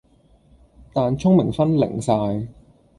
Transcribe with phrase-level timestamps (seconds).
[0.93, 2.47] 但聰明分零晒